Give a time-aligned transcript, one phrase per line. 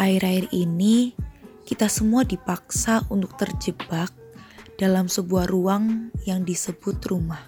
[0.00, 1.12] Akhir-akhir ini,
[1.68, 4.08] kita semua dipaksa untuk terjebak
[4.80, 7.44] dalam sebuah ruang yang disebut rumah.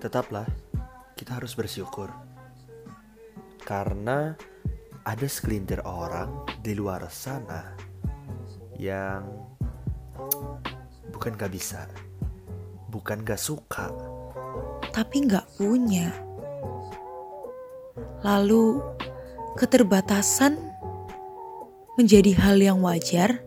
[0.00, 0.48] Tetaplah,
[1.20, 2.08] kita harus bersyukur.
[3.60, 4.32] Karena
[5.04, 7.76] ada segelintir orang di luar sana
[8.80, 9.20] yang
[11.12, 11.92] bukan gak bisa,
[12.88, 13.92] bukan gak suka,
[14.96, 16.08] tapi gak punya.
[18.24, 18.95] Lalu,
[19.56, 20.60] keterbatasan
[21.96, 23.40] menjadi hal yang wajar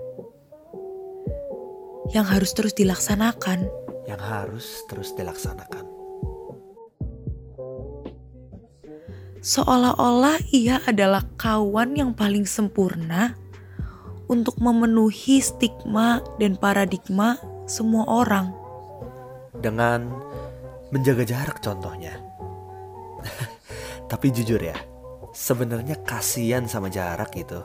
[2.10, 3.70] yang harus terus dilaksanakan.
[4.10, 5.86] Yang harus terus dilaksanakan.
[9.40, 13.38] Seolah-olah ia adalah kawan yang paling sempurna
[14.28, 17.38] untuk memenuhi stigma dan paradigma
[17.70, 18.52] semua orang.
[19.54, 20.10] Dengan
[20.90, 22.18] menjaga jarak contohnya.
[24.12, 24.76] Tapi jujur ya,
[25.34, 27.62] sebenarnya kasihan sama jarak itu.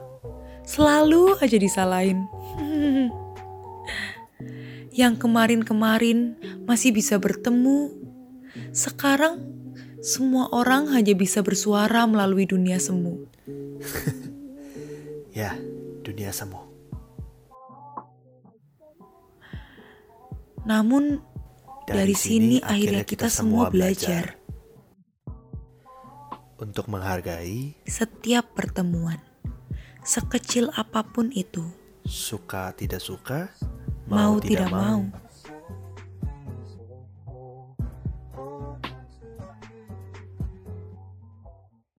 [0.65, 2.25] Selalu aja disalahin.
[4.95, 7.93] Yang kemarin-kemarin masih bisa bertemu,
[8.71, 9.43] sekarang
[10.01, 13.27] semua orang hanya bisa bersuara melalui dunia semu.
[15.37, 15.59] ya,
[16.07, 16.63] dunia semu.
[20.65, 21.21] Namun
[21.85, 24.41] dari, dari sini, sini akhirnya kita, kita semua belajar.
[24.41, 24.44] belajar
[26.65, 29.21] untuk menghargai setiap pertemuan,
[30.01, 31.69] sekecil apa pun itu.
[32.09, 33.53] Suka tidak suka,
[34.09, 35.05] mau, tidak mau.